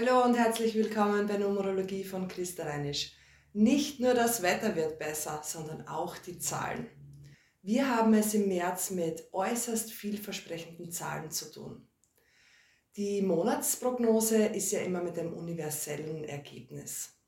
Hallo 0.00 0.22
und 0.22 0.36
herzlich 0.36 0.76
willkommen 0.76 1.26
bei 1.26 1.38
Numerologie 1.38 2.04
von 2.04 2.28
Christa 2.28 2.62
Reinisch. 2.62 3.16
Nicht 3.52 3.98
nur 3.98 4.14
das 4.14 4.42
Wetter 4.42 4.76
wird 4.76 5.00
besser, 5.00 5.40
sondern 5.42 5.88
auch 5.88 6.16
die 6.18 6.38
Zahlen. 6.38 6.88
Wir 7.62 7.96
haben 7.96 8.14
es 8.14 8.32
im 8.32 8.46
März 8.46 8.92
mit 8.92 9.28
äußerst 9.32 9.90
vielversprechenden 9.90 10.92
Zahlen 10.92 11.32
zu 11.32 11.50
tun. 11.50 11.88
Die 12.94 13.22
Monatsprognose 13.22 14.46
ist 14.46 14.70
ja 14.70 14.82
immer 14.82 15.02
mit 15.02 15.16
dem 15.16 15.32
universellen 15.32 16.22
Ergebnis. 16.22 17.18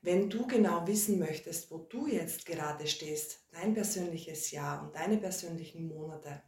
Wenn 0.00 0.30
du 0.30 0.46
genau 0.46 0.86
wissen 0.86 1.18
möchtest, 1.18 1.70
wo 1.70 1.80
du 1.80 2.06
jetzt 2.06 2.46
gerade 2.46 2.86
stehst, 2.86 3.46
dein 3.52 3.74
persönliches 3.74 4.52
Jahr 4.52 4.82
und 4.82 4.94
deine 4.94 5.18
persönlichen 5.18 5.86
Monate, 5.86 6.42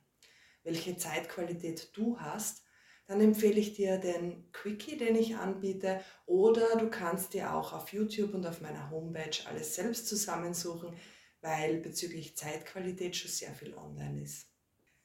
welche 0.63 0.97
Zeitqualität 0.97 1.91
du 1.95 2.19
hast, 2.19 2.63
dann 3.09 3.23
empfehle 3.23 3.59
ich 3.59 3.73
dir 3.73 3.97
den 3.97 4.53
Quickie, 4.53 4.99
den 4.99 5.17
ich 5.17 5.35
anbiete, 5.35 6.05
oder 6.27 6.77
du 6.77 6.91
kannst 6.91 7.33
dir 7.33 7.55
auch 7.55 7.73
auf 7.73 7.93
YouTube 7.93 8.35
und 8.35 8.47
auf 8.47 8.61
meiner 8.61 8.91
Homepage 8.91 9.37
alles 9.47 9.75
selbst 9.75 10.07
zusammensuchen, 10.07 10.95
weil 11.41 11.79
bezüglich 11.79 12.37
Zeitqualität 12.37 13.17
schon 13.17 13.31
sehr 13.31 13.55
viel 13.55 13.75
online 13.75 14.23
ist. 14.23 14.47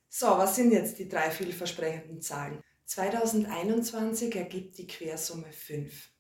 So, 0.09 0.27
was 0.27 0.57
sind 0.57 0.73
jetzt 0.73 0.99
die 0.99 1.07
drei 1.07 1.31
vielversprechenden 1.31 2.21
Zahlen? 2.21 2.61
2021 2.85 4.35
ergibt 4.35 4.77
die 4.77 4.87
Quersumme 4.87 5.51
5. 5.53 6.11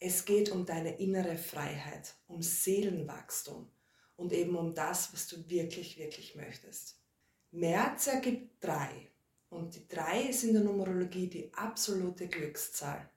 Es 0.00 0.24
geht 0.24 0.50
um 0.50 0.64
deine 0.64 0.98
innere 0.98 1.36
Freiheit, 1.36 2.14
um 2.26 2.40
Seelenwachstum 2.40 3.70
und 4.16 4.32
eben 4.32 4.56
um 4.56 4.74
das, 4.74 5.12
was 5.12 5.26
du 5.26 5.46
wirklich, 5.50 5.98
wirklich 5.98 6.36
möchtest. 6.36 7.02
März 7.50 8.06
ergibt 8.06 8.64
3 8.64 9.07
und 9.50 9.74
die 9.74 9.88
3 9.88 10.22
ist 10.22 10.44
in 10.44 10.54
der 10.54 10.62
Numerologie 10.62 11.28
die 11.28 11.52
absolute 11.54 12.28
Glückszahl. 12.28 13.08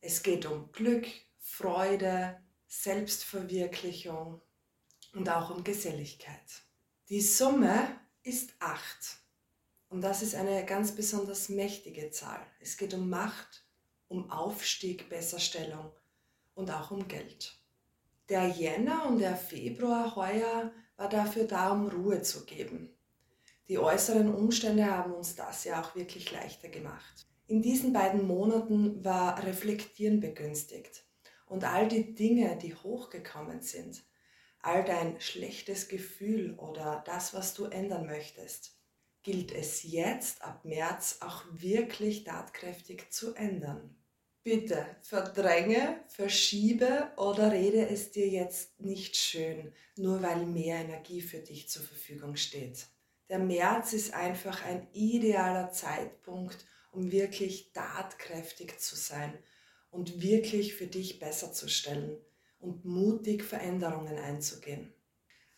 Es 0.00 0.22
geht 0.22 0.46
um 0.46 0.70
Glück, 0.72 1.06
Freude, 1.38 2.40
Selbstverwirklichung 2.66 4.40
und 5.12 5.28
auch 5.28 5.50
um 5.50 5.62
Geselligkeit. 5.62 6.62
Die 7.08 7.20
Summe 7.20 8.00
ist 8.22 8.54
8 8.60 8.82
und 9.88 10.00
das 10.00 10.22
ist 10.22 10.34
eine 10.34 10.64
ganz 10.64 10.94
besonders 10.94 11.48
mächtige 11.48 12.10
Zahl. 12.10 12.40
Es 12.60 12.76
geht 12.76 12.94
um 12.94 13.10
Macht, 13.10 13.66
um 14.08 14.30
Aufstieg, 14.30 15.08
Besserstellung 15.08 15.92
und 16.54 16.70
auch 16.70 16.90
um 16.90 17.08
Geld. 17.08 17.58
Der 18.28 18.48
Jänner 18.48 19.06
und 19.06 19.18
der 19.18 19.36
Februar 19.36 20.16
heuer 20.16 20.72
war 20.96 21.08
dafür 21.08 21.44
da, 21.44 21.72
um 21.72 21.88
Ruhe 21.88 22.22
zu 22.22 22.44
geben, 22.46 22.96
die 23.72 23.78
äußeren 23.78 24.34
Umstände 24.34 24.84
haben 24.84 25.14
uns 25.14 25.34
das 25.34 25.64
ja 25.64 25.80
auch 25.80 25.96
wirklich 25.96 26.30
leichter 26.30 26.68
gemacht. 26.68 27.26
In 27.46 27.62
diesen 27.62 27.94
beiden 27.94 28.26
Monaten 28.26 29.02
war 29.02 29.42
Reflektieren 29.46 30.20
begünstigt 30.20 31.06
und 31.46 31.64
all 31.64 31.88
die 31.88 32.14
Dinge, 32.14 32.58
die 32.58 32.74
hochgekommen 32.74 33.62
sind, 33.62 34.04
all 34.60 34.84
dein 34.84 35.18
schlechtes 35.22 35.88
Gefühl 35.88 36.54
oder 36.58 37.02
das, 37.06 37.32
was 37.32 37.54
du 37.54 37.64
ändern 37.64 38.04
möchtest, 38.04 38.76
gilt 39.22 39.52
es 39.52 39.84
jetzt 39.84 40.42
ab 40.42 40.66
März 40.66 41.20
auch 41.22 41.42
wirklich 41.50 42.24
tatkräftig 42.24 43.10
zu 43.10 43.34
ändern. 43.34 43.96
Bitte 44.42 44.84
verdränge, 45.00 46.04
verschiebe 46.08 47.10
oder 47.16 47.52
rede 47.52 47.88
es 47.88 48.10
dir 48.10 48.28
jetzt 48.28 48.78
nicht 48.80 49.16
schön, 49.16 49.72
nur 49.96 50.20
weil 50.20 50.44
mehr 50.44 50.80
Energie 50.80 51.22
für 51.22 51.38
dich 51.38 51.70
zur 51.70 51.84
Verfügung 51.84 52.36
steht 52.36 52.91
der 53.32 53.38
März 53.38 53.94
ist 53.94 54.12
einfach 54.12 54.62
ein 54.62 54.86
idealer 54.92 55.72
Zeitpunkt, 55.72 56.66
um 56.90 57.10
wirklich 57.10 57.72
tatkräftig 57.72 58.78
zu 58.78 58.94
sein 58.94 59.32
und 59.90 60.20
wirklich 60.20 60.74
für 60.74 60.86
dich 60.86 61.18
besser 61.18 61.50
zu 61.50 61.66
stellen 61.66 62.18
und 62.60 62.84
mutig 62.84 63.42
Veränderungen 63.42 64.18
einzugehen. 64.18 64.92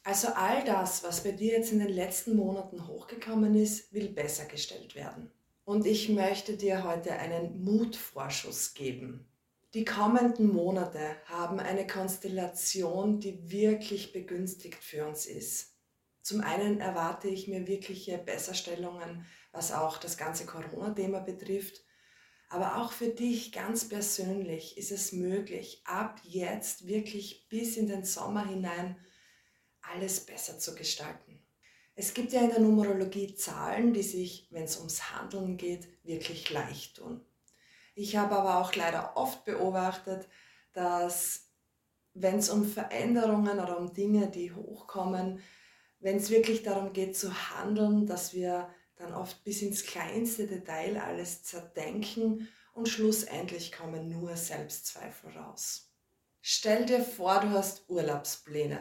Also 0.05 0.29
all 0.37 0.63
das, 0.63 1.03
was 1.03 1.25
bei 1.25 1.33
dir 1.33 1.55
jetzt 1.55 1.73
in 1.73 1.81
den 1.81 1.89
letzten 1.89 2.37
Monaten 2.37 2.87
hochgekommen 2.87 3.57
ist, 3.57 3.93
will 3.93 4.09
besser 4.09 4.45
gestellt 4.45 4.95
werden. 4.95 5.33
Und 5.65 5.85
ich 5.85 6.09
möchte 6.09 6.57
dir 6.57 6.85
heute 6.85 7.15
einen 7.15 7.65
Mutvorschuss 7.65 8.75
geben. 8.75 9.27
Die 9.75 9.85
kommenden 9.85 10.47
Monate 10.47 11.17
haben 11.25 11.59
eine 11.59 11.89
Konstellation, 11.89 13.19
die 13.19 13.51
wirklich 13.51 14.13
begünstigt 14.13 14.85
für 14.85 15.09
uns 15.09 15.27
ist. 15.27 15.74
Zum 16.25 16.41
einen 16.41 16.81
erwarte 16.81 17.29
ich 17.29 17.49
mir 17.49 17.67
wirkliche 17.67 18.17
Besserstellungen, 18.17 19.27
was 19.53 19.73
auch 19.73 19.99
das 19.99 20.17
ganze 20.17 20.47
Corona-Thema 20.47 21.21
betrifft. 21.21 21.85
Aber 22.49 22.79
auch 22.79 22.93
für 22.93 23.09
dich 23.09 23.53
ganz 23.53 23.91
persönlich 23.91 24.79
ist 24.79 24.91
es 24.91 25.13
möglich, 25.13 25.83
ab 25.85 26.19
jetzt 26.23 26.87
wirklich 26.87 27.47
bis 27.51 27.77
in 27.77 27.89
den 27.89 28.07
Sommer 28.07 28.49
hinein 28.49 28.97
alles 29.83 30.25
besser 30.25 30.59
zu 30.59 30.75
gestalten. 30.75 31.43
Es 31.95 32.15
gibt 32.15 32.33
ja 32.33 32.41
in 32.41 32.49
der 32.49 32.61
Numerologie 32.61 33.35
Zahlen, 33.35 33.93
die 33.93 34.03
sich, 34.03 34.49
wenn 34.51 34.65
es 34.65 34.79
ums 34.79 35.13
Handeln 35.13 35.59
geht, 35.59 35.89
wirklich 36.05 36.49
leicht 36.49 36.97
tun. 36.97 37.21
Ich 37.95 38.17
habe 38.17 38.35
aber 38.37 38.61
auch 38.61 38.75
leider 38.75 39.15
oft 39.19 39.45
beobachtet, 39.45 40.27
dass 40.73 41.51
wenn 42.15 42.39
es 42.39 42.49
um 42.49 42.65
Veränderungen 42.65 43.61
oder 43.61 43.79
um 43.79 43.93
Dinge, 43.93 44.31
die 44.31 44.53
hochkommen, 44.53 45.43
wenn 46.05 46.19
es 46.19 46.29
wirklich 46.29 46.63
darum 46.63 46.93
geht 46.93 47.17
zu 47.17 47.33
handeln, 47.51 48.07
dass 48.07 48.35
wir 48.35 48.69
dann 48.97 49.15
oft 49.15 49.43
bis 49.43 49.63
ins 49.63 49.85
kleinste 49.85 50.47
Detail 50.47 50.99
alles 50.99 51.45
zerdenken 51.45 52.47
und 52.75 52.91
schlussendlich 52.91 53.73
kommen 53.73 54.11
nur 54.11 54.37
Selbstzweifel 54.37 55.31
raus. 55.31 55.91
Stell 56.43 56.85
dir 56.85 57.01
vor, 57.01 57.41
du 57.41 57.49
hast 57.49 57.89
Urlaubspläne. 57.89 58.81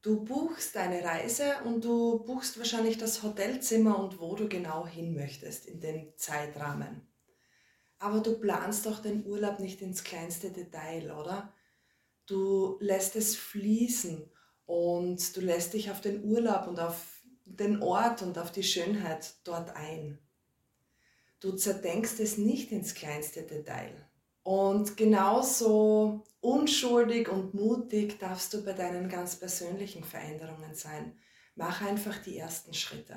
Du 0.00 0.24
buchst 0.24 0.76
deine 0.76 1.02
Reise 1.02 1.56
und 1.64 1.84
du 1.84 2.20
buchst 2.20 2.56
wahrscheinlich 2.56 2.98
das 2.98 3.24
Hotelzimmer 3.24 3.98
und 3.98 4.20
wo 4.20 4.36
du 4.36 4.48
genau 4.48 4.86
hin 4.86 5.14
möchtest 5.14 5.66
in 5.66 5.80
den 5.80 6.12
Zeitrahmen. 6.16 7.08
Aber 7.98 8.20
du 8.20 8.38
planst 8.38 8.86
doch 8.86 9.02
den 9.02 9.26
Urlaub 9.26 9.58
nicht 9.58 9.82
ins 9.82 10.04
kleinste 10.04 10.52
Detail, 10.52 11.10
oder? 11.10 11.52
Du 12.26 12.76
lässt 12.78 13.16
es 13.16 13.34
fließen 13.34 14.30
und 14.66 15.36
du 15.36 15.40
lässt 15.40 15.74
dich 15.74 15.90
auf 15.90 16.00
den 16.00 16.24
Urlaub 16.24 16.66
und 16.66 16.80
auf 16.80 17.22
den 17.44 17.82
Ort 17.82 18.22
und 18.22 18.38
auf 18.38 18.52
die 18.52 18.62
Schönheit 18.62 19.34
dort 19.44 19.76
ein. 19.76 20.18
Du 21.40 21.52
zerdenkst 21.52 22.20
es 22.20 22.38
nicht 22.38 22.70
ins 22.72 22.94
kleinste 22.94 23.42
Detail. 23.42 24.08
Und 24.44 24.96
genauso 24.96 26.24
unschuldig 26.40 27.28
und 27.28 27.54
mutig 27.54 28.18
darfst 28.18 28.54
du 28.54 28.64
bei 28.64 28.72
deinen 28.72 29.08
ganz 29.08 29.36
persönlichen 29.36 30.04
Veränderungen 30.04 30.74
sein. 30.74 31.16
Mach 31.54 31.82
einfach 31.82 32.18
die 32.18 32.38
ersten 32.38 32.74
Schritte 32.74 33.16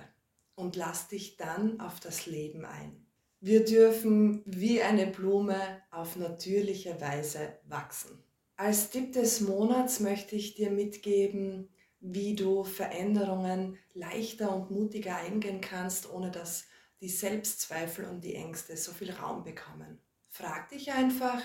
und 0.56 0.76
lass 0.76 1.08
dich 1.08 1.38
dann 1.38 1.80
auf 1.80 2.00
das 2.00 2.26
Leben 2.26 2.66
ein. 2.66 3.06
Wir 3.40 3.64
dürfen 3.64 4.42
wie 4.46 4.82
eine 4.82 5.08
Blume 5.08 5.60
auf 5.92 6.16
natürliche 6.16 7.00
Weise 7.00 7.60
wachsen. 7.68 8.24
Als 8.58 8.90
Tipp 8.90 9.12
des 9.12 9.42
Monats 9.42 10.00
möchte 10.00 10.38
ich 10.38 10.56
dir 10.56 10.70
mitgeben, 10.70 11.68
wie 12.00 12.36
du 12.36 12.64
Veränderungen 12.64 13.78
leichter 13.94 14.56
und 14.56 14.72
mutiger 14.72 15.18
eingehen 15.18 15.60
kannst, 15.60 16.10
ohne 16.10 16.32
dass 16.32 16.64
die 17.02 17.10
Selbstzweifel 17.10 18.06
und 18.06 18.22
die 18.22 18.36
Ängste 18.36 18.78
so 18.78 18.94
viel 18.94 19.12
Raum 19.12 19.44
bekommen. 19.44 20.00
Frag 20.30 20.70
dich 20.70 20.94
einfach, 20.94 21.42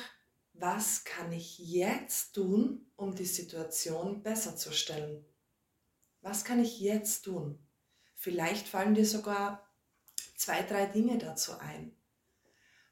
was 0.53 1.03
kann 1.03 1.33
ich 1.33 1.59
jetzt 1.59 2.35
tun, 2.35 2.87
um 2.95 3.17
die 3.17 3.25
Situation 3.25 4.23
besser 4.23 4.57
zu 4.57 4.71
stellen? 4.71 5.25
Was 6.21 6.45
kann 6.45 6.61
ich 6.63 6.79
jetzt 6.79 7.23
tun? 7.23 7.59
Vielleicht 8.15 8.69
fallen 8.69 8.95
dir 8.95 9.07
sogar 9.07 9.69
zwei, 10.37 10.63
drei 10.63 10.87
Dinge 10.87 11.19
dazu 11.19 11.59
ein. 11.59 11.97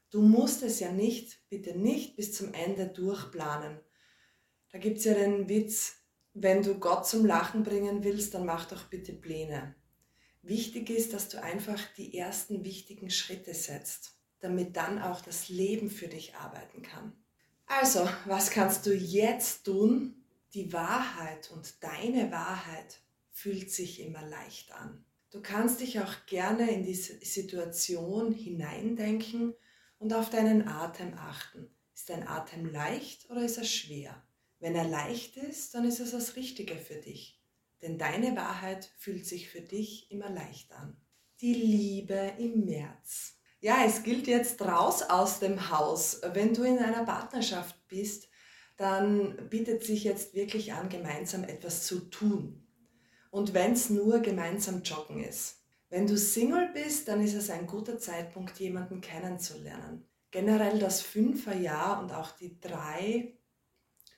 Du 0.09 0.21
musst 0.21 0.61
es 0.61 0.81
ja 0.81 0.91
nicht, 0.91 1.47
bitte 1.47 1.77
nicht 1.77 2.17
bis 2.17 2.33
zum 2.33 2.53
Ende 2.53 2.87
durchplanen 2.87 3.79
da 4.71 4.77
gibt 4.77 4.97
es 4.99 5.05
ja 5.05 5.13
den 5.13 5.49
Witz, 5.49 5.97
wenn 6.33 6.61
du 6.61 6.75
Gott 6.75 7.07
zum 7.07 7.25
Lachen 7.25 7.63
bringen 7.63 8.03
willst, 8.03 8.33
dann 8.33 8.45
mach 8.45 8.65
doch 8.65 8.85
bitte 8.85 9.13
Pläne. 9.13 9.75
Wichtig 10.41 10.89
ist, 10.89 11.13
dass 11.13 11.29
du 11.29 11.41
einfach 11.41 11.79
die 11.97 12.17
ersten 12.17 12.63
wichtigen 12.63 13.09
Schritte 13.09 13.53
setzt, 13.53 14.15
damit 14.39 14.77
dann 14.77 15.01
auch 15.01 15.21
das 15.21 15.49
Leben 15.49 15.89
für 15.89 16.07
dich 16.07 16.35
arbeiten 16.35 16.81
kann. 16.81 17.13
Also, 17.65 18.07
was 18.25 18.49
kannst 18.49 18.85
du 18.85 18.93
jetzt 18.93 19.65
tun? 19.65 20.23
Die 20.53 20.71
Wahrheit 20.73 21.51
und 21.51 21.83
deine 21.83 22.31
Wahrheit 22.31 23.01
fühlt 23.31 23.69
sich 23.69 23.99
immer 24.01 24.25
leicht 24.25 24.71
an. 24.71 25.05
Du 25.29 25.41
kannst 25.41 25.81
dich 25.81 25.99
auch 25.99 26.25
gerne 26.25 26.71
in 26.71 26.83
diese 26.83 27.23
Situation 27.23 28.31
hineindenken 28.31 29.53
und 29.99 30.13
auf 30.13 30.31
deinen 30.31 30.67
Atem 30.67 31.13
achten. 31.15 31.69
Ist 31.93 32.09
dein 32.09 32.27
Atem 32.27 32.65
leicht 32.65 33.29
oder 33.29 33.43
ist 33.43 33.57
er 33.57 33.65
schwer? 33.65 34.23
Wenn 34.59 34.75
er 34.75 34.87
leicht 34.87 35.37
ist, 35.37 35.73
dann 35.73 35.85
ist 35.85 35.99
es 35.99 36.11
das 36.11 36.35
Richtige 36.35 36.75
für 36.75 36.95
dich. 36.95 37.41
Denn 37.81 37.97
deine 37.97 38.35
Wahrheit 38.35 38.91
fühlt 38.97 39.25
sich 39.25 39.49
für 39.49 39.61
dich 39.61 40.11
immer 40.11 40.29
leicht 40.29 40.71
an. 40.73 40.97
Die 41.39 41.53
Liebe 41.53 42.33
im 42.37 42.65
März. 42.65 43.37
Ja, 43.61 43.85
es 43.85 44.03
gilt 44.03 44.27
jetzt 44.27 44.61
raus 44.61 45.01
aus 45.03 45.39
dem 45.39 45.69
Haus. 45.69 46.21
Wenn 46.33 46.53
du 46.53 46.63
in 46.63 46.79
einer 46.79 47.05
Partnerschaft 47.05 47.75
bist, 47.87 48.27
dann 48.75 49.49
bietet 49.49 49.83
sich 49.83 50.03
jetzt 50.03 50.33
wirklich 50.33 50.73
an, 50.73 50.89
gemeinsam 50.89 51.43
etwas 51.43 51.85
zu 51.85 52.09
tun. 52.09 52.65
Und 53.31 53.53
wenn 53.53 53.73
es 53.73 53.89
nur 53.89 54.19
gemeinsam 54.19 54.81
joggen 54.83 55.23
ist. 55.23 55.57
Wenn 55.89 56.07
du 56.07 56.17
Single 56.17 56.69
bist, 56.73 57.07
dann 57.07 57.21
ist 57.21 57.33
es 57.33 57.49
ein 57.49 57.65
guter 57.65 57.97
Zeitpunkt, 57.97 58.59
jemanden 58.59 59.01
kennenzulernen. 59.01 60.07
Generell 60.31 60.79
das 60.79 61.01
Fünferjahr 61.01 62.01
und 62.01 62.13
auch 62.13 62.31
die 62.31 62.59
drei 62.59 63.38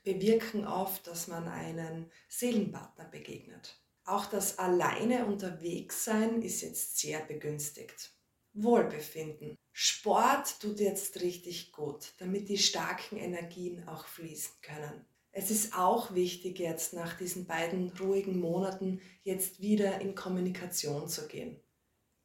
bewirken 0.03 0.65
oft, 0.65 1.07
dass 1.07 1.27
man 1.27 1.47
einen 1.47 2.11
Seelenpartner 2.27 3.05
begegnet. 3.05 3.79
Auch 4.03 4.25
das 4.25 4.57
alleine 4.57 5.25
unterwegs 5.25 6.05
sein 6.05 6.41
ist 6.41 6.61
jetzt 6.61 6.97
sehr 6.97 7.19
begünstigt. 7.19 8.11
Wohlbefinden. 8.53 9.55
Sport 9.71 10.59
tut 10.59 10.79
jetzt 10.79 11.21
richtig 11.21 11.71
gut, 11.71 12.13
damit 12.17 12.49
die 12.49 12.57
starken 12.57 13.17
Energien 13.17 13.87
auch 13.87 14.05
fließen 14.05 14.55
können. 14.61 15.05
Es 15.31 15.49
ist 15.49 15.77
auch 15.77 16.13
wichtig 16.13 16.59
jetzt 16.59 16.93
nach 16.93 17.17
diesen 17.17 17.45
beiden 17.45 17.89
ruhigen 17.97 18.39
Monaten 18.39 18.99
jetzt 19.23 19.61
wieder 19.61 20.01
in 20.01 20.13
Kommunikation 20.13 21.07
zu 21.07 21.27
gehen. 21.27 21.61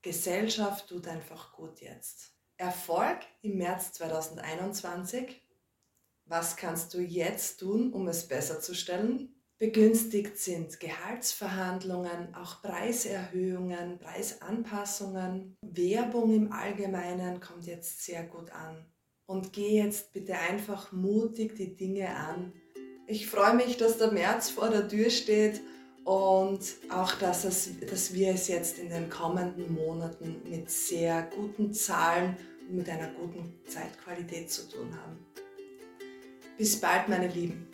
Gesellschaft 0.03 0.89
tut 0.89 1.07
einfach 1.07 1.53
gut 1.53 1.81
jetzt. 1.81 2.33
Erfolg 2.57 3.19
im 3.43 3.59
März 3.59 3.93
2021. 3.93 5.41
Was 6.29 6.57
kannst 6.57 6.93
du 6.93 6.99
jetzt 6.99 7.61
tun, 7.61 7.93
um 7.93 8.09
es 8.09 8.27
besser 8.27 8.61
zu 8.61 8.75
stellen? 8.75 9.33
Begünstigt 9.59 10.37
sind 10.37 10.81
Gehaltsverhandlungen, 10.81 12.35
auch 12.35 12.61
Preiserhöhungen, 12.63 14.01
Preisanpassungen. 14.01 15.57
Werbung 15.63 16.35
im 16.35 16.53
Allgemeinen 16.53 17.41
kommt 17.41 17.65
jetzt 17.65 18.05
sehr 18.05 18.25
gut 18.25 18.51
an. 18.51 18.85
Und 19.27 19.53
geh 19.53 19.81
jetzt 19.83 20.13
bitte 20.13 20.37
einfach 20.37 20.91
mutig 20.91 21.55
die 21.55 21.77
Dinge 21.77 22.09
an. 22.09 22.53
Ich 23.07 23.29
freue 23.29 23.55
mich, 23.55 23.77
dass 23.77 23.99
der 23.99 24.11
März 24.11 24.51
vor 24.51 24.69
der 24.69 24.89
Tür 24.89 25.11
steht 25.11 25.61
und 26.05 26.61
auch, 26.91 27.15
dass, 27.15 27.45
es, 27.45 27.71
dass 27.89 28.13
wir 28.13 28.35
es 28.35 28.49
jetzt 28.49 28.79
in 28.79 28.89
den 28.89 29.09
kommenden 29.09 29.73
Monaten 29.73 30.43
mit 30.51 30.71
sehr 30.71 31.23
guten 31.23 31.73
Zahlen 31.73 32.37
und 32.69 32.77
mit 32.77 32.89
einer 32.89 33.13
guten 33.13 33.55
Zeitqualität 33.69 34.51
zu 34.51 34.69
tun 34.69 34.91
haben. 34.93 35.46
Bis 36.59 36.81
bald, 36.81 37.09
meine 37.09 37.29
Lieben. 37.29 37.69